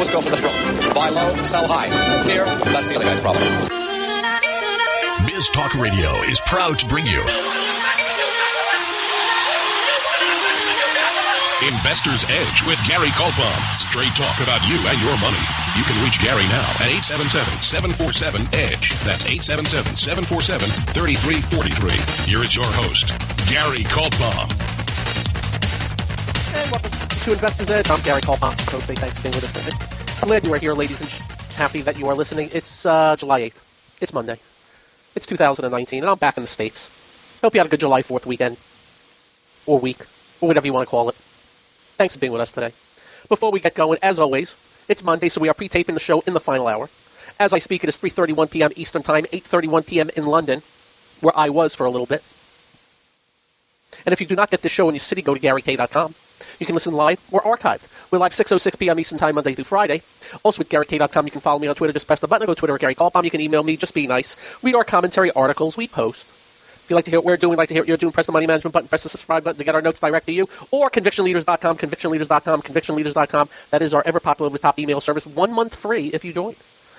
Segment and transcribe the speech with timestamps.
[0.00, 0.56] always go for the thrill.
[0.94, 1.90] Buy low, sell high.
[2.24, 3.44] Fear, that's the other guy's problem.
[5.28, 7.20] Biz Talk Radio is proud to bring you
[11.68, 13.60] Investor's Edge with Gary Kaltbaum.
[13.76, 15.44] Straight talk about you and your money.
[15.76, 19.04] You can reach Gary now at 877-747-EDGE.
[19.04, 22.24] That's 877-747-3343.
[22.24, 23.12] Here is your host,
[23.52, 24.48] Gary Kaltbaum.
[26.56, 27.90] And welcome to Investors Edge.
[27.90, 28.58] I'm Gary Kaltbaum.
[28.70, 29.99] So say thanks for being with us today.
[30.22, 31.10] I'm glad you are here, ladies, and
[31.56, 32.50] happy that you are listening.
[32.52, 34.02] It's uh, July 8th.
[34.02, 34.36] It's Monday.
[35.16, 36.90] It's 2019, and I'm back in the States.
[37.42, 38.58] Hope you had a good July 4th weekend,
[39.64, 39.98] or week,
[40.42, 41.14] or whatever you want to call it.
[41.96, 42.70] Thanks for being with us today.
[43.30, 46.34] Before we get going, as always, it's Monday, so we are pre-taping the show in
[46.34, 46.90] the final hour.
[47.38, 48.72] As I speak, it is 3.31 p.m.
[48.76, 50.10] Eastern Time, 8.31 p.m.
[50.14, 50.60] in London,
[51.22, 52.22] where I was for a little bit.
[54.04, 56.14] And if you do not get this show in your city, go to GaryK.com.
[56.58, 57.86] You can listen live or archived.
[58.10, 58.98] We're live 6.06 p.m.
[58.98, 60.02] Eastern Time, Monday through Friday.
[60.42, 61.92] Also with GaryK.com, you can follow me on Twitter.
[61.92, 62.46] Just press the button.
[62.46, 63.24] Go to Twitter at Gary Kaltbaum.
[63.24, 63.76] You can email me.
[63.76, 64.36] Just be nice.
[64.62, 66.28] Read our commentary articles we post.
[66.28, 68.26] If you like to hear what we're doing, like to hear what you're doing, press
[68.26, 70.48] the money management button, press the subscribe button to get our notes direct to you,
[70.72, 73.48] or convictionleaders.com, convictionleaders.com, convictionleaders.com.
[73.70, 75.24] That is our ever popular top email service.
[75.24, 76.56] One month free if you join.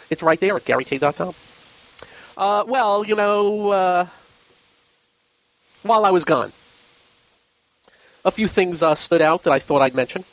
[0.10, 1.34] It's right there at GaryK.com.
[2.38, 4.08] Uh, well, you know, uh,
[5.84, 6.54] while I was gone,
[8.24, 10.24] a few things uh, stood out that I thought I'd mention.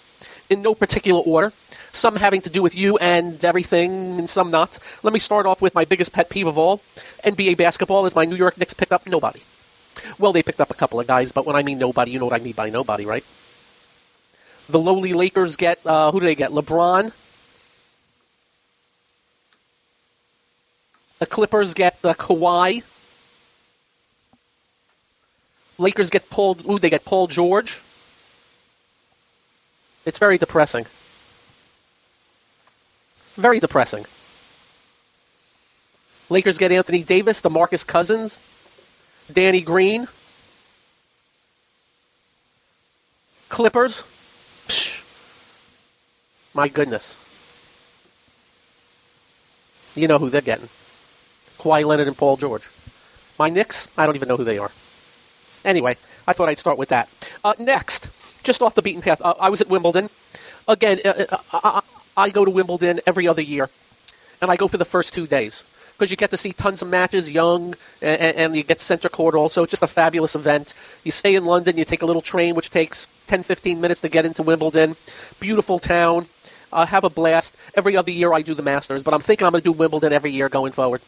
[0.51, 1.53] In no particular order.
[1.91, 4.79] Some having to do with you and everything, and some not.
[5.03, 6.79] Let me start off with my biggest pet peeve of all.
[7.25, 9.41] NBA basketball is my New York Knicks picked up nobody.
[10.19, 12.27] Well, they picked up a couple of guys, but when I mean nobody, you know
[12.27, 13.25] what I mean by nobody, right?
[14.69, 16.51] The lowly Lakers get, uh, who do they get?
[16.51, 17.11] LeBron.
[21.19, 22.83] The Clippers get uh, Kawhi.
[25.79, 26.57] Lakers get Paul.
[26.69, 27.81] Ooh, they get Paul George.
[30.05, 30.87] It's very depressing.
[33.37, 34.05] Very depressing.
[36.31, 38.39] Lakers get Anthony Davis, DeMarcus Cousins,
[39.33, 40.07] Danny Green.
[43.49, 44.03] Clippers.
[44.67, 45.03] Psh,
[46.53, 47.17] my goodness.
[49.95, 50.69] You know who they're getting.
[51.59, 52.69] Kawhi Leonard and Paul George.
[53.39, 54.71] My Knicks, I don't even know who they are.
[55.65, 55.97] Anyway,
[56.27, 57.09] I thought I'd start with that.
[57.45, 58.09] Uh, next,
[58.43, 60.09] just off the beaten path, uh, I was at Wimbledon.
[60.67, 61.83] Again, uh, uh I,
[62.17, 63.69] I go to Wimbledon every other year,
[64.41, 65.65] and I go for the first two days
[65.99, 69.35] because you get to see tons of matches, young, and, and, you get center court
[69.35, 69.65] also.
[69.65, 70.77] It's just a fabulous event.
[71.03, 74.09] You stay in London, you take a little train, which takes 10, 15 minutes to
[74.09, 74.95] get into Wimbledon.
[75.41, 76.27] Beautiful town.
[76.73, 77.57] Uh, have a blast.
[77.75, 80.13] Every other year I do the Masters, but I'm thinking I'm going to do Wimbledon
[80.13, 81.01] every year going forward.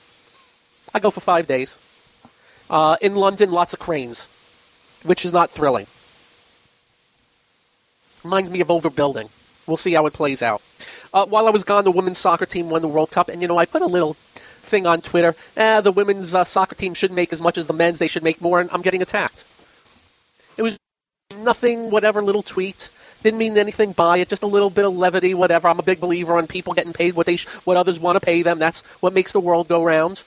[0.92, 1.78] I go for five days.
[2.68, 4.26] Uh, in London, lots of cranes,
[5.02, 5.86] which is not thrilling.
[8.24, 9.28] Reminds me of overbuilding.
[9.66, 10.62] We'll see how it plays out.
[11.12, 13.48] Uh, while I was gone, the women's soccer team won the World Cup, and you
[13.48, 15.34] know I put a little thing on Twitter.
[15.56, 17.98] Eh, the women's uh, soccer team should make as much as the men's.
[17.98, 19.44] They should make more, and I'm getting attacked.
[20.56, 20.78] It was
[21.38, 22.90] nothing, whatever little tweet.
[23.22, 24.28] Didn't mean anything by it.
[24.28, 25.68] Just a little bit of levity, whatever.
[25.68, 28.20] I'm a big believer on people getting paid what they sh- what others want to
[28.20, 28.58] pay them.
[28.58, 30.22] That's what makes the world go round.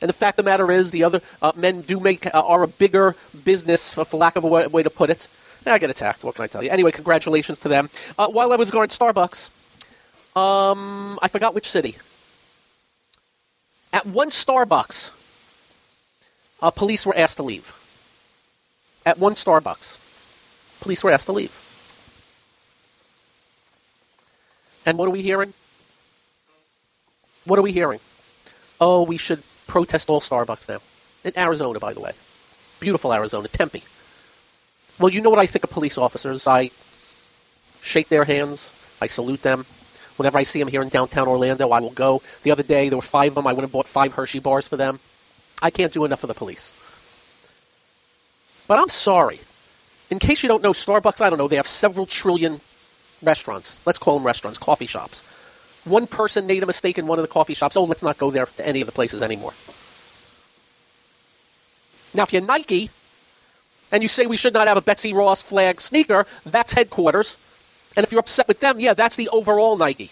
[0.00, 2.62] And the fact of the matter is, the other uh, men do make uh, are
[2.62, 5.28] a bigger business, for, lack of a way, way to put it.
[5.64, 6.22] I get attacked.
[6.22, 6.70] What can I tell you?
[6.70, 7.90] Anyway, congratulations to them.
[8.16, 9.50] Uh, while I was going to Starbucks,
[10.36, 11.96] um, I forgot which city.
[13.92, 15.12] At one Starbucks,
[16.62, 17.74] uh, police were asked to leave.
[19.04, 19.98] At one Starbucks,
[20.80, 21.54] police were asked to leave.
[24.84, 25.52] And what are we hearing?
[27.44, 28.00] What are we hearing?
[28.80, 29.42] Oh, we should
[29.76, 30.78] protest all Starbucks now.
[31.22, 32.12] In Arizona, by the way.
[32.80, 33.82] Beautiful Arizona, Tempe.
[34.98, 36.48] Well, you know what I think of police officers.
[36.48, 36.70] I
[37.82, 38.72] shake their hands.
[39.02, 39.66] I salute them.
[40.16, 42.22] Whenever I see them here in downtown Orlando, I will go.
[42.42, 43.46] The other day, there were five of them.
[43.46, 44.98] I went and bought five Hershey bars for them.
[45.60, 46.72] I can't do enough for the police.
[48.66, 49.40] But I'm sorry.
[50.08, 52.62] In case you don't know, Starbucks, I don't know, they have several trillion
[53.22, 53.78] restaurants.
[53.84, 55.22] Let's call them restaurants, coffee shops.
[55.86, 57.76] One person made a mistake in one of the coffee shops.
[57.76, 59.52] Oh, let's not go there to any of the places anymore.
[62.12, 62.90] Now, if you're Nike
[63.92, 67.36] and you say we should not have a Betsy Ross flag sneaker, that's headquarters.
[67.96, 70.10] And if you're upset with them, yeah, that's the overall Nike.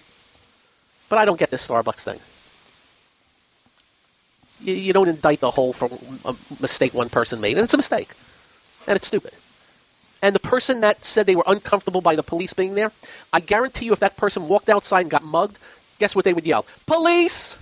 [1.09, 2.21] But I don't get this Starbucks thing.
[4.61, 5.91] You, you don't indict the whole for
[6.25, 8.11] a mistake one person made, and it's a mistake,
[8.87, 9.33] and it's stupid.
[10.25, 12.91] And the person that said they were uncomfortable by the police being there,
[13.31, 15.59] I guarantee you, if that person walked outside and got mugged,
[15.99, 16.65] guess what they would yell?
[16.87, 17.59] Police!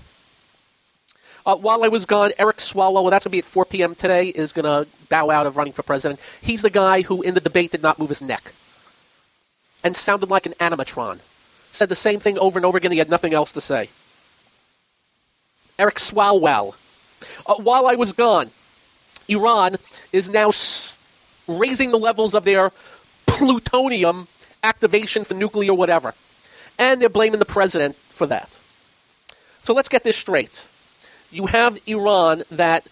[1.45, 3.97] Uh, while I was gone, Eric Swalwell, well, that's going to be at 4 p.m.
[3.97, 6.21] today, is going to bow out of running for president.
[6.41, 8.53] He's the guy who, in the debate, did not move his neck
[9.83, 11.19] and sounded like an animatron.
[11.73, 12.93] said the same thing over and over again.
[12.93, 13.89] He had nothing else to say.
[15.81, 16.77] Eric Swalwell.
[17.45, 18.49] Uh, while I was gone,
[19.27, 19.75] Iran
[20.13, 20.53] is now
[21.47, 22.71] raising the levels of their
[23.27, 24.27] plutonium
[24.63, 26.15] activation for nuclear whatever.
[26.79, 28.59] And they're blaming the president for that.
[29.63, 30.67] So let's get this straight.
[31.31, 32.87] You have Iran that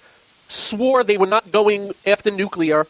[0.49, 2.87] swore they were not going after nuclear.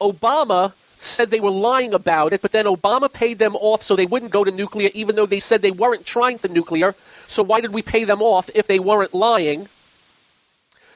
[0.00, 4.06] Obama said they were lying about it, but then Obama paid them off so they
[4.06, 6.94] wouldn't go to nuclear, even though they said they weren't trying for nuclear.
[7.26, 9.66] So why did we pay them off if they weren't lying?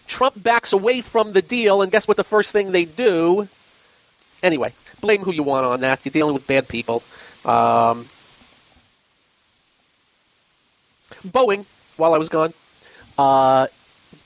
[0.06, 3.48] Trump backs away from the deal, and guess what the first thing they do?
[4.44, 6.04] Anyway, blame who you want on that.
[6.04, 7.02] You're dealing with bad people.
[7.46, 8.04] Um,
[11.26, 11.64] Boeing,
[11.96, 12.52] while I was gone,
[13.16, 13.68] uh,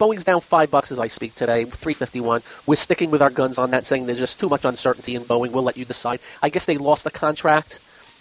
[0.01, 2.43] Boeing's down five bucks as I speak today, 351.
[2.67, 5.53] We're sticking with our guns on that, saying there's just too much uncertainty in Boeing.
[5.53, 6.19] We'll let you decide.
[6.43, 7.79] I guess they lost the contract,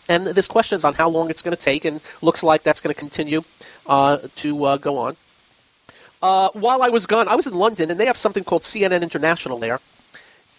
[0.08, 2.94] and there's questions on how long it's going to take, and looks like that's going
[2.94, 3.42] to continue
[3.88, 5.16] uh, to uh, go on.
[6.22, 9.02] Uh, while I was gone, I was in London, and they have something called CNN
[9.02, 9.80] International there.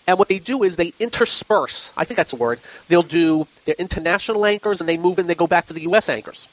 [0.08, 1.92] And what they do is they intersperse.
[1.94, 2.60] I think that's a word.
[2.88, 6.08] They'll do their international anchors, and they move and They go back to the U.S.
[6.08, 6.48] anchors.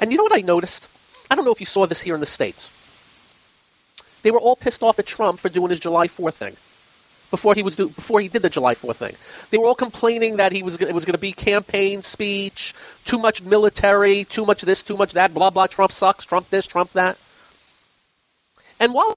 [0.00, 0.90] And you know what I noticed?
[1.30, 2.68] I don't know if you saw this here in the states.
[4.22, 6.56] They were all pissed off at Trump for doing his July 4th thing.
[7.30, 9.14] Before he was do, before he did the July 4th thing,
[9.50, 12.74] they were all complaining that he was it was going to be campaign speech,
[13.04, 15.68] too much military, too much this, too much that, blah blah.
[15.68, 17.16] Trump sucks, Trump this, Trump that.
[18.80, 19.16] And while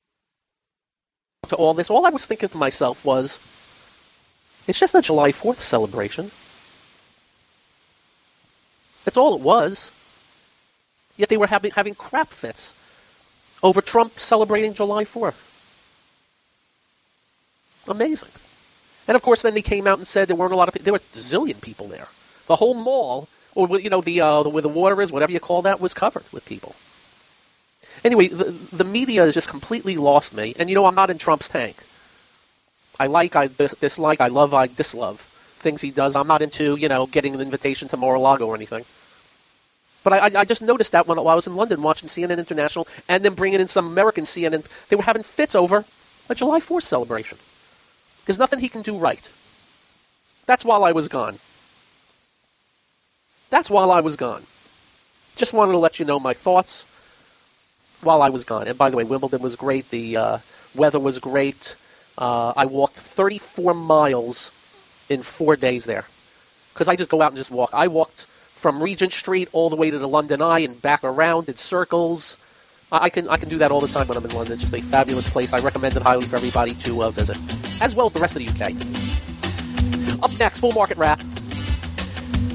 [1.47, 3.39] to all this, all I was thinking to myself was,
[4.69, 6.30] it's just a July 4th celebration.
[9.04, 9.92] That's all it was.
[11.18, 12.75] Yet they were having, having crap fits
[13.63, 15.45] over Trump celebrating July 4th.
[17.89, 18.30] Amazing.
[19.07, 20.86] And of course, then they came out and said there weren't a lot of people.
[20.86, 22.07] There were a zillion people there.
[22.45, 25.39] The whole mall, or you know, the, uh, the where the water is, whatever you
[25.39, 26.75] call that, was covered with people.
[28.04, 28.45] Anyway, the,
[28.75, 30.54] the media has just completely lost me.
[30.60, 31.75] And you know, I'm not in Trump's tank.
[33.00, 35.18] I like, I dis- dislike, I love, I dislove
[35.60, 36.16] things he does.
[36.16, 38.86] I'm not into, you know, getting an invitation to Mar-a-Lago or anything.
[40.04, 43.24] But I, I just noticed that when I was in London watching CNN International and
[43.24, 45.84] then bringing in some American CNN, they were having fits over
[46.30, 47.38] a July 4th celebration.
[48.25, 49.31] There's nothing he can do right.
[50.46, 51.38] That's while I was gone.
[53.50, 54.44] That's while I was gone.
[55.36, 56.86] Just wanted to let you know my thoughts
[58.01, 58.68] while I was gone.
[58.68, 59.90] And by the way, Wimbledon was great.
[59.90, 60.38] The uh,
[60.75, 61.75] weather was great.
[62.19, 64.51] Uh, I walked 34 miles
[65.07, 66.04] in four days there
[66.74, 67.69] because I just go out and just walk.
[67.74, 68.24] I walked
[68.56, 72.38] from Regent Street all the way to the London Eye and back around in circles.
[72.92, 74.54] I can I can do that all the time when I'm in London.
[74.54, 75.54] It's just a fabulous place.
[75.54, 77.38] I recommend it highly for everybody to uh, visit,
[77.81, 80.22] as well as the rest of the UK.
[80.22, 81.22] Up next, full market wrap.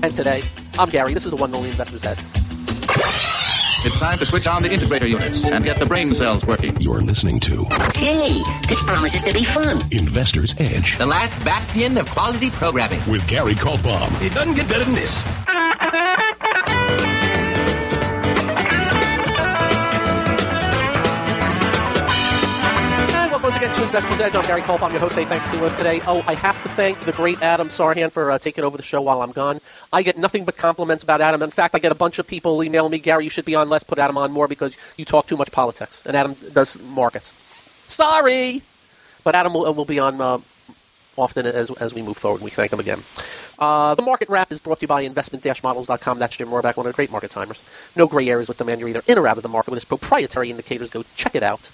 [0.02, 0.43] And today,
[0.78, 1.14] I'm Gary.
[1.14, 2.22] This is the one and only Investor's Ed.
[3.86, 6.75] It's time to switch on the integrator units and get the brain cells working.
[6.81, 7.64] You're listening to
[7.94, 9.82] Hey, this promises to be fun.
[9.90, 13.00] Investor's Edge The last bastion of quality programming.
[13.06, 14.10] with Gary Kaltbaum.
[14.22, 15.22] It doesn't get better than this.
[23.94, 24.35] Again Edge.
[24.35, 24.82] I'm Gary Culp.
[24.82, 25.14] I'm your host.
[25.14, 26.00] Hey, thanks for being us today.
[26.05, 29.01] Oh, I have to thank the great Adam Sarhan for uh, taking over the show
[29.03, 29.60] while I'm gone.
[29.93, 31.43] I get nothing but compliments about Adam.
[31.43, 33.69] In fact, I get a bunch of people emailing me, Gary, you should be on
[33.69, 36.03] less, put Adam on more because you talk too much politics.
[36.06, 37.34] And Adam does markets.
[37.86, 38.63] Sorry!
[39.22, 40.39] But Adam will, will be on uh,
[41.17, 42.43] often as, as we move forward.
[42.43, 42.98] We thank him again.
[43.60, 46.19] Uh, the market wrap is brought to you by investment-models.com.
[46.19, 47.63] That's Jim Rohrback, one of the great market timers.
[47.94, 48.81] No gray areas with the man.
[48.81, 50.91] You're either in or out of the market with his proprietary indicators.
[50.91, 51.70] Go check it out.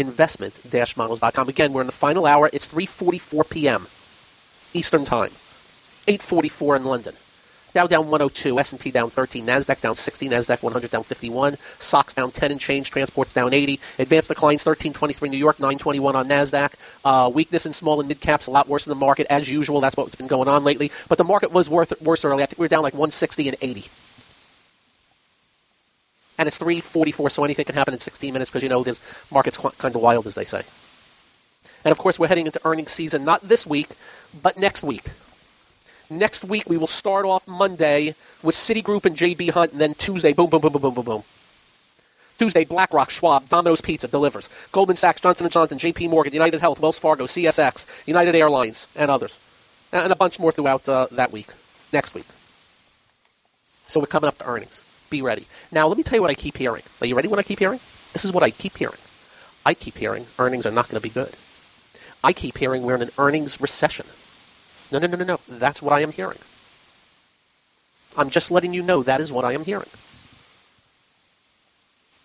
[0.00, 1.48] Investment-models.com.
[1.48, 2.50] Again, we're in the final hour.
[2.52, 3.86] It's 3.44 p.m.
[4.74, 5.30] Eastern Time.
[6.06, 7.14] 8.44 in London.
[7.72, 12.32] Dow down 102, S&P down 13, Nasdaq down 60, Nasdaq 100 down 51, SOX down
[12.32, 16.72] 10 and change, transports down 80, advanced declines 1323 New York, 921 on Nasdaq.
[17.04, 19.80] Uh, weakness in small and mid caps, a lot worse in the market as usual.
[19.80, 20.90] That's what's been going on lately.
[21.08, 22.42] But the market was worth, worse early.
[22.42, 23.84] I think we were down like 160 and 80.
[26.40, 29.58] And it's 344, so anything can happen in 16 minutes because you know this market's
[29.58, 30.62] qu- kind of wild, as they say.
[31.84, 33.88] And of course, we're heading into earnings season, not this week,
[34.42, 35.04] but next week.
[36.08, 40.32] Next week, we will start off Monday with Citigroup and JB Hunt, and then Tuesday,
[40.32, 41.22] boom, boom, boom, boom, boom, boom, boom.
[42.38, 44.48] Tuesday, BlackRock, Schwab, Domino's Pizza delivers.
[44.72, 49.10] Goldman Sachs, Johnson & Johnson, JP Morgan, United Health, Wells Fargo, CSX, United Airlines, and
[49.10, 49.38] others.
[49.92, 51.48] And a bunch more throughout uh, that week,
[51.92, 52.24] next week.
[53.88, 54.82] So we're coming up to earnings.
[55.10, 55.46] Be ready.
[55.72, 56.82] Now, let me tell you what I keep hearing.
[57.00, 57.80] Are you ready what I keep hearing?
[58.12, 58.98] This is what I keep hearing.
[59.66, 61.34] I keep hearing earnings are not going to be good.
[62.22, 64.06] I keep hearing we're in an earnings recession.
[64.92, 65.40] No, no, no, no, no.
[65.48, 66.38] That's what I am hearing.
[68.16, 69.88] I'm just letting you know that is what I am hearing.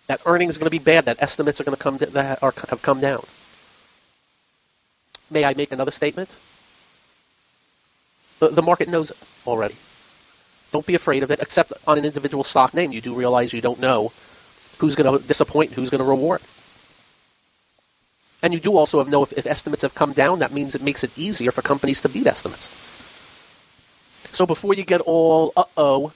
[0.06, 1.06] That earnings are going to be bad.
[1.06, 3.24] That estimates are going to come that are, have come down.
[5.30, 6.34] May I make another statement?
[8.38, 9.16] The, the market knows it
[9.46, 9.74] already.
[10.72, 12.92] Don't be afraid of it, except on an individual stock name.
[12.92, 14.12] You do realize you don't know
[14.78, 16.40] who's going to disappoint, who's going to reward.
[18.42, 21.04] And you do also know if, if estimates have come down, that means it makes
[21.04, 22.70] it easier for companies to beat estimates.
[24.32, 26.12] So before you get all uh-oh,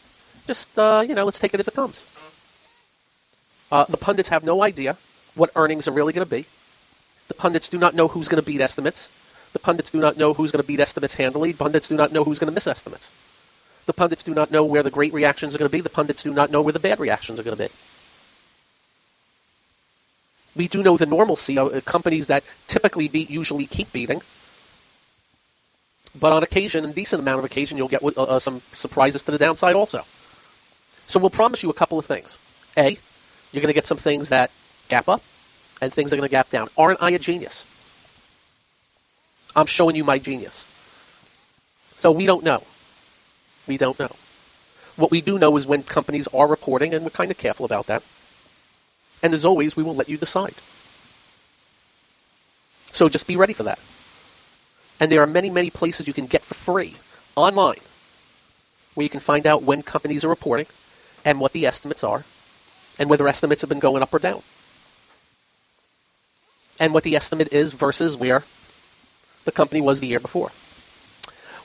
[0.47, 2.05] just, uh, you know, let's take it as it comes.
[3.73, 4.97] Uh, the pundits have no idea
[5.35, 6.45] what earnings are really going to be.
[7.29, 9.09] The pundits do not know who's going to beat estimates.
[9.53, 11.53] The pundits do not know who's going to beat estimates handily.
[11.53, 13.11] Pundits do not know who's going to miss estimates.
[13.87, 15.81] The pundits do not know where the great reactions are going to be.
[15.81, 17.71] The pundits do not know where the bad reactions are going to be.
[20.57, 24.21] We do know the normalcy of uh, companies that typically beat usually keep beating.
[26.19, 29.31] But on occasion, a decent amount of occasion, you'll get uh, uh, some surprises to
[29.31, 30.05] the downside also.
[31.07, 32.39] So we'll promise you a couple of things.
[32.77, 32.97] A,
[33.53, 34.51] you're going to get some things that
[34.89, 35.23] gap up
[35.81, 36.69] and things are going to gap down.
[36.77, 37.65] Aren't I a genius?
[39.55, 40.65] I'm showing you my genius.
[41.97, 42.63] So we don't know.
[43.71, 44.11] We don't know.
[44.97, 47.87] What we do know is when companies are reporting, and we're kind of careful about
[47.87, 48.03] that.
[49.23, 50.55] And as always, we will let you decide.
[52.91, 53.79] So just be ready for that.
[54.99, 56.97] And there are many, many places you can get for free
[57.37, 57.79] online
[58.95, 60.67] where you can find out when companies are reporting
[61.25, 62.25] and what the estimates are
[62.99, 64.43] and whether estimates have been going up or down.
[66.81, 68.43] And what the estimate is versus where
[69.45, 70.51] the company was the year before.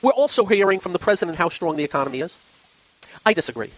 [0.02, 2.36] We're also hearing from the president how strong the economy is.
[3.24, 3.70] I disagree.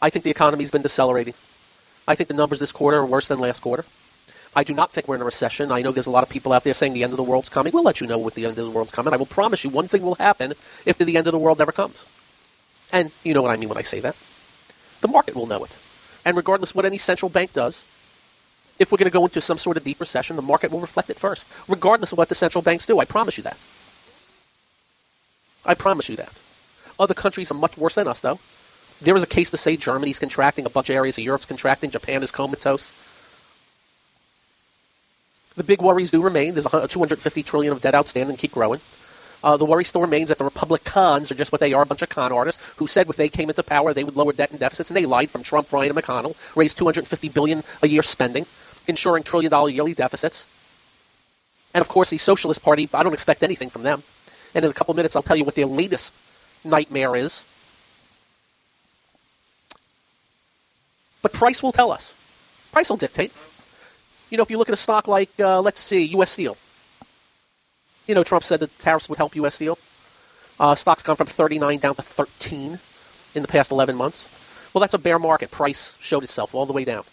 [0.00, 1.34] I think the economy's been decelerating.
[2.06, 3.84] I think the numbers this quarter are worse than last quarter.
[4.54, 5.72] I do not think we're in a recession.
[5.72, 7.48] I know there's a lot of people out there saying the end of the world's
[7.48, 7.72] coming.
[7.72, 9.14] We'll let you know what the end of the world's coming.
[9.14, 10.52] I will promise you one thing will happen
[10.84, 12.04] if the end of the world never comes.
[12.92, 14.16] And you know what I mean when I say that.
[15.00, 15.74] The market will know it.
[16.24, 17.82] And regardless of what any central bank does,
[18.78, 21.08] if we're going to go into some sort of deep recession, the market will reflect
[21.08, 22.98] it first, regardless of what the central banks do.
[22.98, 23.56] I promise you that.
[25.64, 26.40] I promise you that.
[26.98, 28.38] Other countries are much worse than us, though.
[29.00, 31.90] There is a case to say Germany's contracting, a bunch of areas of Europe's contracting,
[31.90, 32.92] Japan is comatose.
[35.56, 36.54] The big worries do remain.
[36.54, 38.80] There's 250 trillion of debt outstanding, and keep growing.
[39.44, 42.02] Uh, the worry still remains that the Republicans are just what they are, a bunch
[42.02, 44.60] of con artists who said if they came into power they would lower debt and
[44.60, 48.46] deficits, and they lied from Trump, Ryan, and McConnell, raised 250 billion a year spending,
[48.86, 50.46] ensuring trillion dollar yearly deficits.
[51.74, 54.02] And of course, the Socialist Party, I don't expect anything from them.
[54.54, 56.14] And in a couple minutes, I'll tell you what their latest
[56.64, 57.44] nightmare is.
[61.22, 62.14] But price will tell us.
[62.72, 63.32] Price will dictate.
[64.30, 66.30] You know, if you look at a stock like, uh, let's see, U.S.
[66.30, 66.56] Steel.
[68.06, 69.54] You know, Trump said that tariffs would help U.S.
[69.54, 69.78] Steel.
[70.58, 72.78] Uh, stock's gone from 39 down to 13
[73.34, 74.28] in the past 11 months.
[74.72, 75.50] Well, that's a bear market.
[75.50, 77.04] Price showed itself all the way down.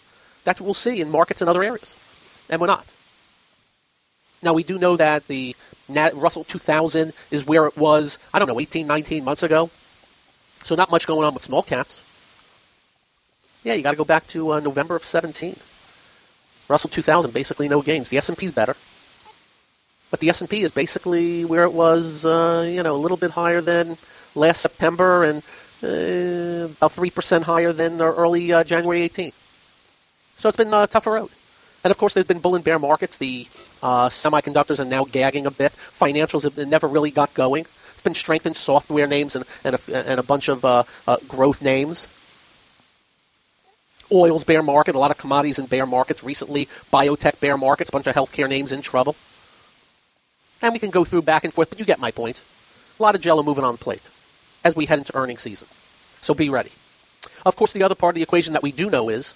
[0.44, 1.94] That's what we'll see in markets in other areas.
[2.48, 2.86] And we're not.
[4.42, 5.54] Now, we do know that the
[5.94, 9.70] Russell 2000 is where it was, I don't know, 18, 19 months ago.
[10.64, 12.02] So not much going on with small caps.
[13.64, 15.56] Yeah, you got to go back to uh, November of 17.
[16.68, 18.10] Russell 2000, basically no gains.
[18.10, 18.76] The S&P's better.
[20.10, 23.60] But the S&P is basically where it was, uh, you know, a little bit higher
[23.60, 23.96] than
[24.34, 25.42] last September and
[25.82, 29.32] uh, about 3% higher than early uh, January 18.
[30.36, 31.30] So it's been a tougher road.
[31.82, 33.18] And of course, there's been bull and bear markets.
[33.18, 33.46] The
[33.82, 35.72] uh, semiconductors are now gagging a bit.
[35.72, 37.66] Financials have never really got going.
[37.92, 41.62] It's been strengthened software names and, and, a, and a bunch of uh, uh, growth
[41.62, 42.08] names.
[44.12, 46.24] Oil's bear market, a lot of commodities in bear markets.
[46.24, 49.16] Recently, biotech bear markets, a bunch of healthcare names in trouble.
[50.62, 52.42] And we can go through back and forth, but you get my point.
[52.98, 54.08] A lot of jello moving on the plate
[54.64, 55.68] as we head into earnings season.
[56.20, 56.70] So be ready.
[57.46, 59.34] Of course, the other part of the equation that we do know is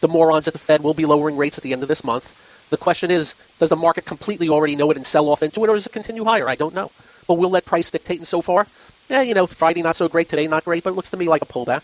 [0.00, 2.68] the morons at the Fed will be lowering rates at the end of this month.
[2.70, 5.68] The question is, does the market completely already know it and sell off into it,
[5.68, 6.48] or does it continue higher?
[6.48, 6.90] I don't know.
[7.28, 8.18] But we'll let price dictate.
[8.18, 8.66] And so far,
[9.08, 11.28] yeah, you know, Friday not so great, today not great, but it looks to me
[11.28, 11.82] like a pullback.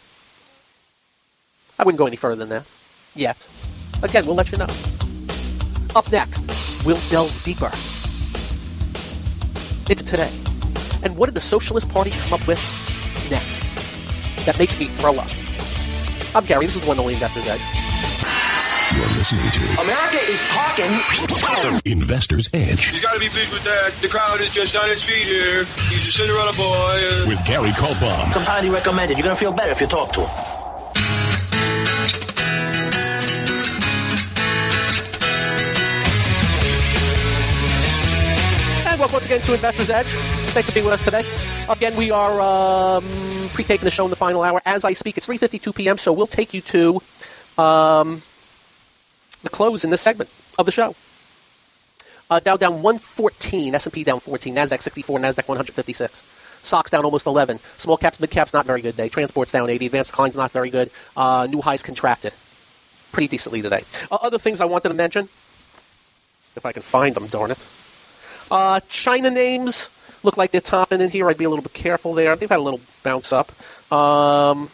[1.78, 2.66] I wouldn't go any further than that
[3.14, 3.48] yet.
[4.02, 4.66] Again, we'll let you know.
[5.94, 7.70] Up next, we'll delve deeper
[9.90, 10.30] into today.
[11.02, 12.58] And what did the Socialist Party come up with
[13.30, 14.44] next?
[14.46, 15.28] That makes me throw up.
[16.34, 16.66] I'm Gary.
[16.66, 17.79] This is the one only Investor's Edge.
[18.96, 21.80] You're listening to America is talking.
[21.84, 23.92] Investor's Edge You gotta be pleased with that.
[24.02, 25.64] The crowd is just on its feet here.
[25.88, 27.28] He's a Cinderella boy.
[27.28, 28.36] with Gary Kaltbaum.
[28.36, 29.16] I'm highly recommended.
[29.16, 31.30] You're gonna feel better if you talk to him.
[38.86, 40.06] And welcome once again to Investor's Edge.
[40.52, 41.22] Thanks for being with us today.
[41.68, 43.04] Again, we are um,
[43.52, 44.60] pre-taping the show in the final hour.
[44.64, 47.00] As I speak, it's 3.52 p.m., so we'll take you to
[47.58, 48.20] um,
[49.42, 50.94] the close in this segment of the show.
[52.30, 56.24] Uh, Dow down 114, S&P down 14, NASDAQ 64, NASDAQ 156.
[56.62, 57.58] SOX down almost 11.
[57.76, 59.08] Small caps, mid caps, not very good day.
[59.08, 59.86] Transports down 80.
[59.86, 60.90] Advanced declines, not very good.
[61.16, 62.32] Uh, new highs contracted.
[63.12, 63.82] Pretty decently today.
[64.12, 65.24] Uh, other things I wanted to mention,
[66.56, 67.66] if I can find them, darn it.
[68.50, 69.90] Uh, China names
[70.22, 71.28] look like they're topping in here.
[71.28, 72.36] I'd be a little bit careful there.
[72.36, 73.50] They've had a little bounce up.
[73.92, 74.68] Um,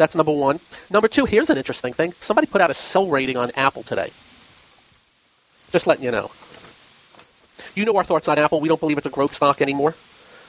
[0.00, 0.58] that's number one.
[0.88, 2.14] Number two, here's an interesting thing.
[2.20, 4.10] Somebody put out a sell rating on Apple today.
[5.72, 6.30] Just letting you know.
[7.74, 8.60] You know our thoughts on Apple.
[8.60, 9.94] We don't believe it's a growth stock anymore.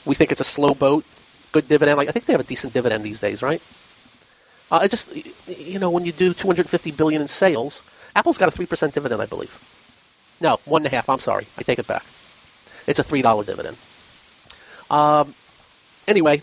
[0.05, 1.03] We think it's a slow boat,
[1.51, 1.99] good dividend.
[1.99, 3.61] I think they have a decent dividend these days, right?
[4.71, 5.13] Uh, just
[5.47, 7.83] you know, when you do 250 billion in sales,
[8.15, 9.53] Apple's got a three percent dividend, I believe.
[10.39, 11.09] No, one and a half.
[11.09, 12.03] I'm sorry, I take it back.
[12.87, 13.75] It's a three dollar dividend.
[14.89, 15.35] Um,
[16.07, 16.41] anyway,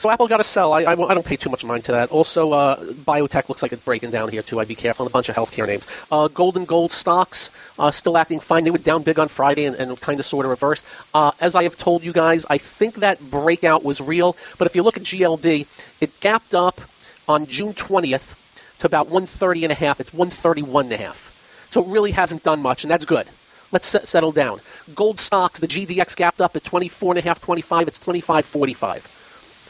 [0.00, 0.72] so Apple got to sell.
[0.72, 2.10] I, I, I, don't pay too much mind to that.
[2.10, 4.58] Also, uh, biotech looks like it's breaking down here too.
[4.58, 5.04] I'd be careful.
[5.04, 5.86] And a bunch of healthcare names.
[6.10, 8.64] Uh, gold and gold stocks uh, still acting fine.
[8.64, 10.86] They were down big on Friday and, and kind of sort of reversed.
[11.12, 14.38] Uh, as I have told you guys, I think that breakout was real.
[14.56, 15.66] But if you look at GLD,
[16.00, 16.80] it gapped up
[17.28, 20.00] on June 20th to about 130 and a half.
[20.00, 21.68] It's 131 and a half.
[21.68, 23.28] So it really hasn't done much, and that's good.
[23.70, 24.60] Let's settle down.
[24.94, 27.86] Gold stocks, the GDX gapped up at 24 and a half, 25.
[27.86, 29.19] It's 25.45.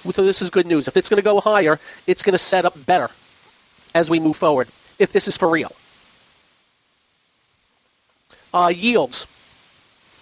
[0.02, 0.88] So this is good news.
[0.88, 3.10] If it's going to go higher, it's going to set up better
[3.94, 5.72] as we move forward, if this is for real.
[8.52, 9.26] Uh, yields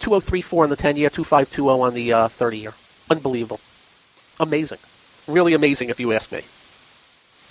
[0.01, 2.75] 2034 on the 10 year, 2520 on the uh, 30 year.
[3.11, 3.61] Unbelievable.
[4.41, 4.79] Amazing.
[5.27, 6.43] Really amazing, if you ask me.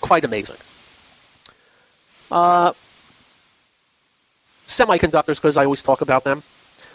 [0.00, 0.56] Quite amazing.
[2.30, 2.72] Uh,
[4.66, 6.42] semiconductors, because I always talk about them,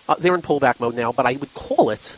[0.08, 2.18] uh, they're in pullback mode now, but I would call it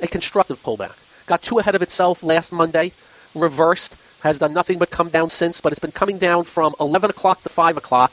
[0.00, 0.96] a constructive pullback.
[1.26, 2.92] Got too ahead of itself last Monday,
[3.34, 7.10] reversed, has done nothing but come down since, but it's been coming down from 11
[7.10, 8.12] o'clock to 5 o'clock,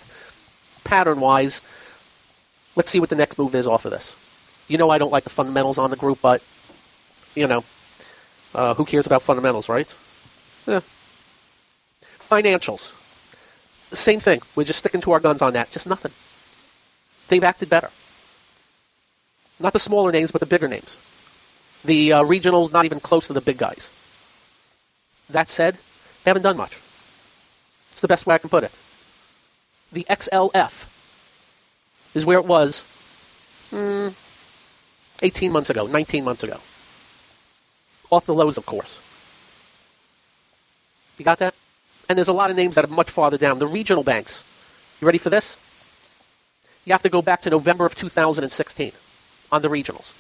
[0.84, 1.62] pattern wise.
[2.76, 4.16] Let's see what the next move is off of this.
[4.68, 6.42] You know I don't like the fundamentals on the group, but,
[7.36, 7.64] you know,
[8.56, 9.94] uh, who cares about fundamentals, right?
[10.68, 10.82] Yeah.
[12.20, 12.94] Financials.
[13.94, 14.42] Same thing.
[14.56, 15.72] We're just sticking to our guns on that.
[15.72, 16.12] Just nothing.
[17.28, 17.90] They've acted better.
[19.60, 20.98] Not the smaller names, but the bigger names.
[21.86, 23.92] The uh, regionals not even close to the big guys.
[25.30, 25.76] That said,
[26.24, 26.80] they haven't done much.
[27.92, 28.78] It's the best way I can put it.
[29.92, 30.88] The XLF
[32.14, 32.84] is where it was
[33.70, 34.10] hmm,
[35.22, 36.58] 18 months ago, 19 months ago.
[38.10, 39.00] Off the lows, of course.
[41.18, 41.54] You got that?
[42.10, 43.60] And there's a lot of names that are much farther down.
[43.60, 44.44] The regional banks.
[45.00, 45.58] You ready for this?
[46.86, 48.92] You have to go back to November of 2016
[49.52, 50.14] on the regionals.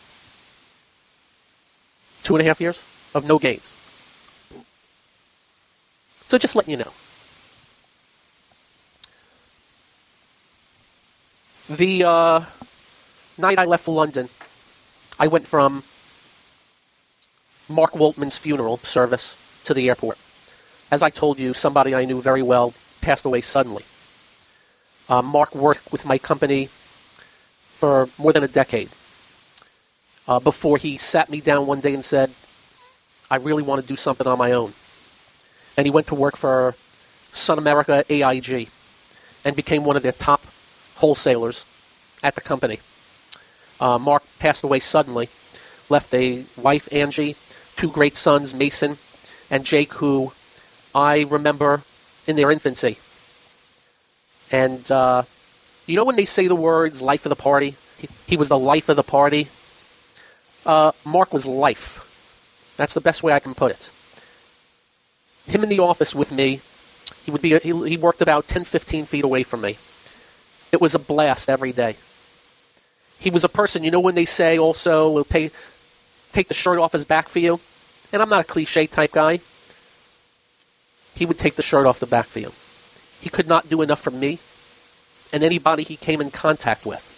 [2.24, 3.74] Two and a half years of no gains.
[6.28, 6.92] So just letting you know.
[11.70, 12.46] The uh,
[13.38, 14.30] night I left for London,
[15.20, 15.84] I went from
[17.70, 20.18] Mark Woltman's funeral service to the airport.
[20.92, 23.84] As I told you, somebody I knew very well passed away suddenly.
[25.10, 26.70] Uh, Mark worked with my company
[27.76, 28.90] for more than a decade
[30.28, 32.32] uh, before he sat me down one day and said,
[33.30, 34.74] I really want to do something on my own.
[35.78, 36.76] And he went to work for
[37.32, 38.70] Sun America AIG
[39.46, 40.42] and became one of their top
[40.96, 41.66] wholesalers
[42.24, 42.80] at the company.
[43.80, 45.30] Uh, Mark passed away suddenly,
[45.90, 47.36] left a wife, Angie,
[47.78, 48.98] two great sons, Mason
[49.50, 50.32] and Jake, who
[50.96, 51.82] I remember
[52.26, 52.98] in their infancy.
[54.52, 55.24] And uh,
[55.86, 57.76] you know when they say the words life of the party?
[57.98, 59.48] He, he was the life of the party.
[60.66, 62.08] Uh, Mark was life.
[62.78, 63.92] That's the best way I can put it.
[65.48, 66.62] Him in the office with me,
[67.24, 69.78] he would be he, he worked about 10, 15 feet away from me.
[70.72, 71.96] It was a blast every day.
[73.20, 75.52] He was a person, you know, when they say also, we'll pay,
[76.32, 77.60] take the shirt off his back for you.
[78.14, 79.40] And I'm not a cliche type guy.
[81.16, 82.52] He would take the shirt off the back for you.
[83.22, 84.40] He could not do enough for me
[85.34, 87.11] and anybody he came in contact with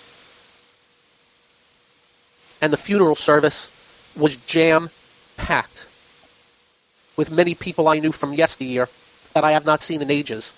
[2.63, 3.69] and the funeral service
[4.15, 4.89] was jam
[5.35, 5.85] packed
[7.17, 8.87] with many people I knew from yesteryear
[9.33, 10.53] that I have not seen in ages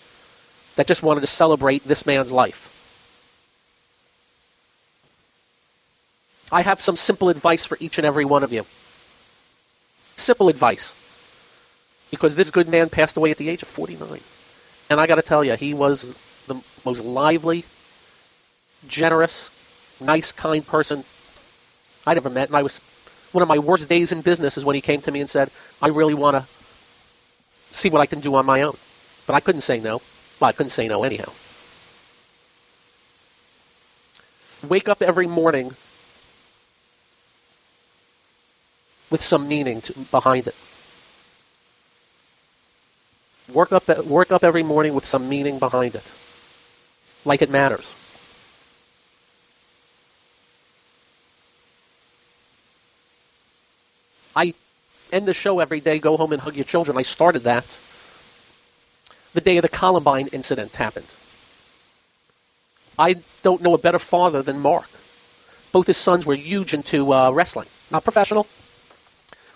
[0.76, 2.72] that just wanted to celebrate this man's life.
[6.52, 8.68] I have some simple advice for each and every one of you.
[10.16, 10.96] Simple advice.
[12.12, 14.20] Because this good man passed away at the age of 49.
[14.92, 16.14] And I got to tell you, he was
[16.46, 17.66] the most lively,
[18.88, 19.50] generous,
[20.00, 21.04] nice, kind person
[22.06, 22.82] I never met, and I was
[23.32, 25.50] one of my worst days in business is when he came to me and said,
[25.82, 26.46] "I really want to
[27.72, 28.78] see what I can do on my own,"
[29.26, 30.02] but I couldn't say no.
[30.40, 31.32] Well, I couldn't say no anyhow.
[34.68, 35.76] Wake up every morning
[39.10, 40.56] with some meaning to, behind it.
[43.54, 46.14] Work up, work up every morning with some meaning behind it,
[47.26, 47.94] like it matters.
[54.36, 54.54] I
[55.12, 56.98] end the show every day, go home and hug your children.
[56.98, 57.80] I started that
[59.34, 61.14] the day of the Columbine incident happened.
[62.98, 64.90] I don't know a better father than Mark.
[65.72, 68.48] Both his sons were huge into uh, wrestling, not professional,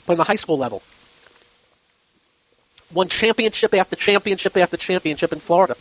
[0.05, 0.81] but on the high school level.
[2.93, 5.75] Won championship after championship after championship in Florida,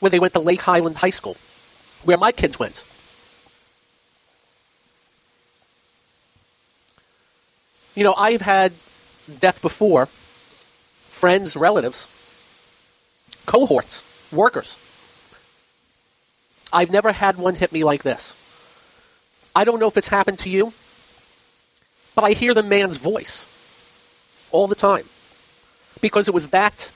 [0.00, 1.36] where they went to Lake Highland High School,
[2.02, 2.84] where my kids went.
[7.94, 8.72] You know, I've had
[9.38, 10.06] death before,
[11.08, 12.08] friends, relatives,
[13.46, 14.78] cohorts, workers.
[16.72, 18.36] I've never had one hit me like this.
[19.54, 20.72] I don't know if it's happened to you,
[22.16, 23.46] but I hear the man's voice
[24.50, 25.04] all the time
[26.00, 26.90] because it was that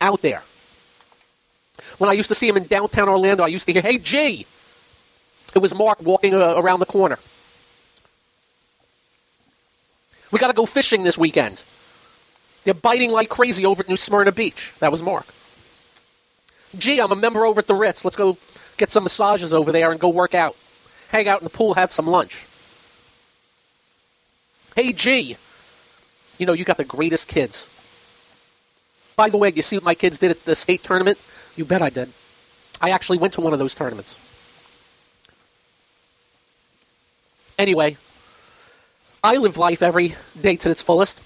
[0.00, 0.42] out there.
[1.98, 4.46] When I used to see him in downtown Orlando, I used to hear, hey, G!
[5.54, 7.18] It was Mark walking uh, around the corner.
[10.34, 11.62] We got to go fishing this weekend.
[12.64, 14.74] They're biting like crazy over at New Smyrna Beach.
[14.80, 15.26] That was Mark.
[16.76, 18.04] Gee, I'm a member over at the Ritz.
[18.04, 18.36] Let's go
[18.76, 20.56] get some massages over there and go work out.
[21.10, 22.44] Hang out in the pool, have some lunch.
[24.74, 25.36] Hey, G,
[26.38, 27.68] you know, you got the greatest kids.
[29.14, 31.16] By the way, you see what my kids did at the state tournament?
[31.54, 32.10] You bet I did.
[32.80, 34.18] I actually went to one of those tournaments.
[37.56, 37.96] Anyway,
[39.24, 41.18] I live life every day to its fullest.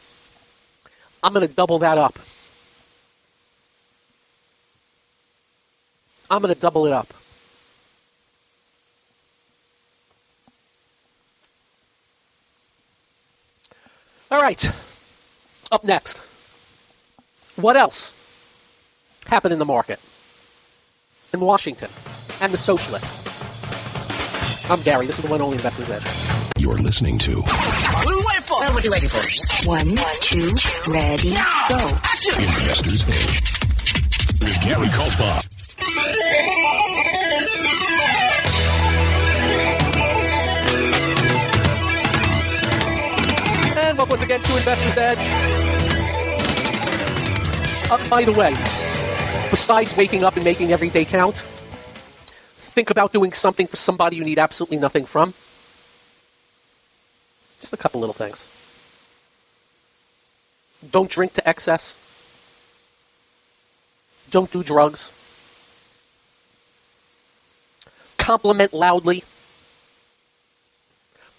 [1.20, 2.16] I'm going to double that up.
[6.30, 7.12] I'm going to double it up.
[14.30, 14.64] All right.
[15.72, 16.18] Up next.
[17.56, 18.14] What else
[19.26, 19.98] happened in the market?
[21.34, 21.90] In Washington
[22.40, 23.26] and the socialists.
[24.70, 25.06] I'm Gary.
[25.06, 26.38] This is the one only Investors Edge.
[26.58, 28.56] You're listening to What are we waiting for?
[28.56, 29.68] What are you waiting for?
[29.68, 30.56] One, two,
[30.90, 31.34] ready,
[31.68, 31.78] go.
[32.36, 33.40] Investors Edge
[34.40, 35.46] with Gary Kaltbaum.
[43.76, 45.18] And welcome once again to Investors Edge.
[47.92, 48.50] Uh, by the way,
[49.50, 51.36] besides waking up and making every day count,
[52.56, 55.32] think about doing something for somebody you need absolutely nothing from.
[57.60, 58.46] Just a couple little things.
[60.90, 61.96] Don't drink to excess.
[64.30, 65.12] Don't do drugs.
[68.16, 69.24] Compliment loudly.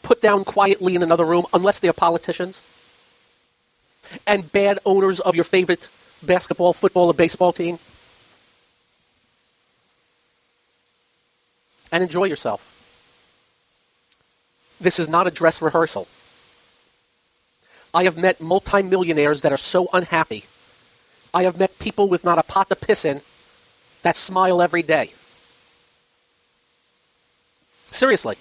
[0.02, 2.62] Put down quietly in another room, unless they're politicians.
[4.26, 5.88] And bad owners of your favorite
[6.24, 7.78] basketball, football, or baseball team.
[11.92, 12.79] And enjoy yourself.
[14.80, 16.08] This is not a dress rehearsal.
[17.94, 20.44] I have met multimillionaires that are so unhappy.
[21.34, 23.22] I have met people with not a pot to piss in
[24.04, 25.12] that smile every day.
[27.92, 28.38] Seriously.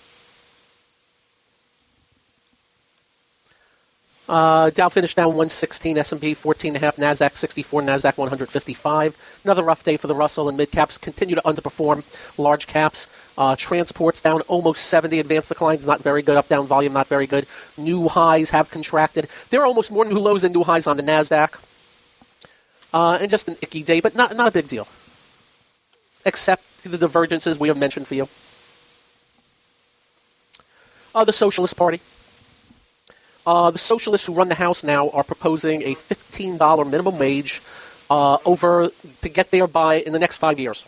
[4.28, 9.40] Uh, Dow finished down 116, S&P 14.5, Nasdaq 64, Nasdaq 155.
[9.44, 12.04] Another rough day for the Russell and mid caps continue to underperform
[12.38, 13.08] large caps.
[13.38, 15.20] Uh, transports down almost 70.
[15.20, 16.36] Advanced declines not very good.
[16.36, 17.46] Up down volume not very good.
[17.78, 19.28] New highs have contracted.
[19.48, 21.58] There are almost more new lows than new highs on the Nasdaq.
[22.92, 24.86] Uh, and just an icky day, but not not a big deal.
[26.26, 28.28] Except the divergences we have mentioned for you.
[31.14, 32.00] Uh, the Socialist Party.
[33.48, 37.62] Uh, the socialists who run the House now are proposing a $15 minimum wage
[38.10, 38.90] uh, over
[39.22, 40.84] to get there by in the next five years.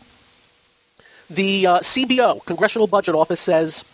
[1.31, 3.87] The uh, CBO, Congressional Budget Office, says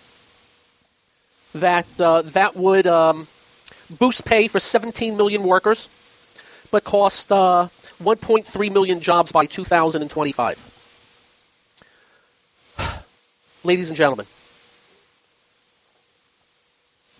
[1.54, 3.28] that uh, that would um,
[4.00, 5.88] boost pay for 17 million workers,
[6.72, 7.68] but cost uh,
[8.02, 10.58] 1.3 million jobs by 2025.
[13.62, 14.26] Ladies and gentlemen,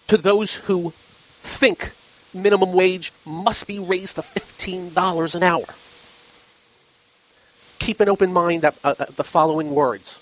[0.09, 0.93] to those who
[1.47, 1.93] think
[2.35, 5.65] minimum wage must be raised to $15 an hour.
[7.79, 10.21] Keep an open mind at, uh, the following words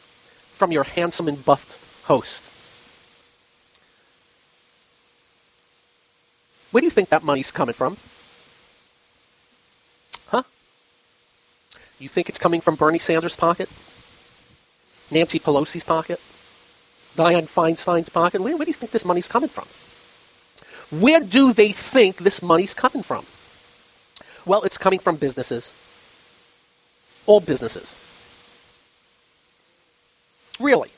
[0.53, 2.51] from your handsome and buffed host.
[6.71, 7.97] Where do you think that money's coming from?
[10.27, 10.43] Huh?
[11.99, 13.69] You think it's coming from Bernie Sanders' pocket?
[15.11, 16.21] Nancy Pelosi's pocket?
[17.17, 18.41] Dianne Feinstein's pocket?
[18.41, 19.67] Where, where do you think this money's coming from?
[21.01, 23.25] Where do they think this money's coming from?
[24.47, 25.73] Well, it's coming from businesses.
[27.27, 27.95] All businesses.
[30.61, 30.91] Really.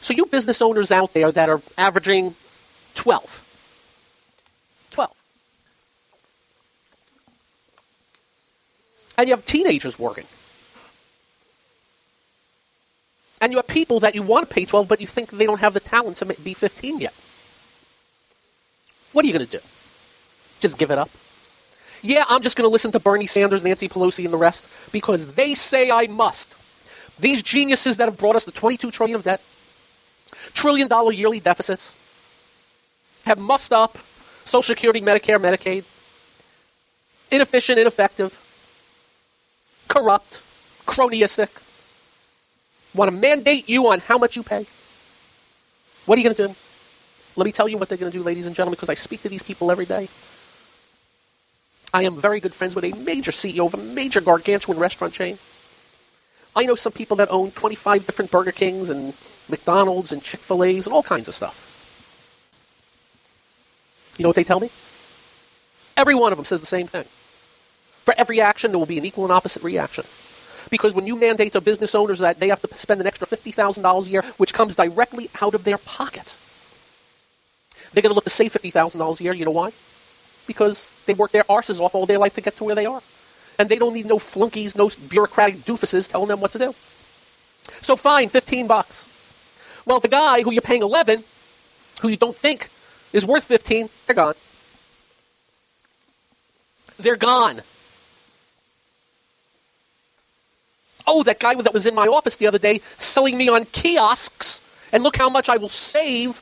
[0.00, 2.34] So you business owners out there that are averaging
[2.94, 3.48] 12.
[4.90, 5.22] 12.
[9.18, 10.26] And you have teenagers working.
[13.40, 15.60] And you have people that you want to pay 12, but you think they don't
[15.60, 17.14] have the talent to be 15 yet.
[19.12, 19.64] What are you going to do?
[20.60, 21.10] Just give it up?
[22.02, 25.34] Yeah, I'm just going to listen to Bernie Sanders, Nancy Pelosi, and the rest because
[25.34, 26.54] they say I must.
[27.20, 29.40] These geniuses that have brought us the 22 trillion of debt,
[30.54, 31.94] trillion dollar yearly deficits,
[33.24, 33.96] have mussed up
[34.44, 35.84] Social Security, Medicare, Medicaid,
[37.30, 38.36] inefficient, ineffective,
[39.88, 40.42] corrupt,
[40.86, 41.48] cronyistic,
[42.94, 44.66] want to mandate you on how much you pay.
[46.06, 46.54] What are you going to do?
[47.36, 49.22] Let me tell you what they're going to do, ladies and gentlemen, because I speak
[49.22, 50.08] to these people every day.
[51.94, 55.38] I am very good friends with a major CEO of a major gargantuan restaurant chain.
[56.54, 59.14] I know some people that own 25 different Burger Kings and
[59.48, 61.68] McDonald's and Chick fil A's and all kinds of stuff.
[64.18, 64.70] You know what they tell me?
[65.96, 67.04] Every one of them says the same thing.
[68.04, 70.04] For every action, there will be an equal and opposite reaction.
[70.70, 74.06] Because when you mandate to business owners that they have to spend an extra $50,000
[74.06, 76.36] a year, which comes directly out of their pocket,
[77.92, 79.32] they're going to look to save $50,000 a year.
[79.32, 79.72] You know why?
[80.46, 83.02] Because they worked their arses off all their life to get to where they are.
[83.58, 86.74] And they don't need no flunkies, no bureaucratic doofuses telling them what to do.
[87.82, 89.08] So fine, 15 bucks.
[89.84, 91.22] Well, the guy who you're paying 11,
[92.00, 92.68] who you don't think
[93.12, 94.34] is worth 15, they're gone.
[96.98, 97.60] They're gone.
[101.06, 104.60] Oh, that guy that was in my office the other day selling me on kiosks,
[104.92, 106.40] and look how much I will save.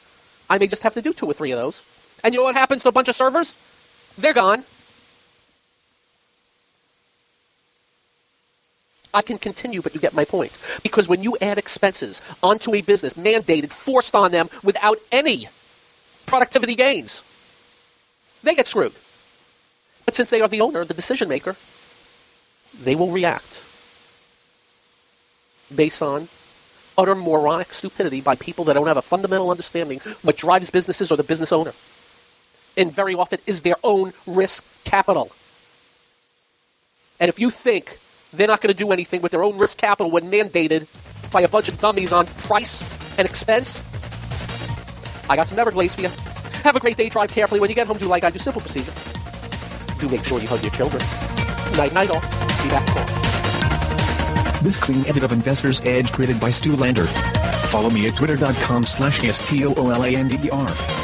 [0.51, 1.85] I may just have to do two or three of those.
[2.25, 3.57] And you know what happens to a bunch of servers?
[4.19, 4.65] They're gone.
[9.15, 10.59] I can continue, but you get my point.
[10.83, 15.49] Because when you add expenses onto a business, mandated, forced on them without any
[16.27, 17.25] productivity gains,
[18.43, 18.93] they get screwed.
[20.05, 21.57] But since they are the owner, the decision maker,
[22.83, 23.65] they will react
[25.75, 26.29] based on
[27.01, 31.17] utter moronic stupidity by people that don't have a fundamental understanding what drives businesses or
[31.17, 31.73] the business owner.
[32.77, 35.33] And very often is their own risk capital.
[37.19, 37.99] And if you think
[38.33, 40.87] they're not going to do anything with their own risk capital when mandated
[41.33, 42.85] by a bunch of dummies on price
[43.19, 43.83] and expense,
[45.29, 46.09] I got some Everglades for you.
[46.65, 47.09] Have a great day.
[47.09, 47.61] Drive carefully.
[47.61, 48.39] When you get home, do like I do.
[48.39, 48.93] Simple procedure.
[49.99, 51.03] Do make sure you hug your children.
[51.77, 52.21] Night, night, all.
[52.21, 53.30] Be back tomorrow.
[54.63, 57.07] This clean edit of Investor's Edge created by Stu Lander.
[57.71, 61.00] Follow me at twitter.com slash S-T-O-O-L-A-N-D-E-R.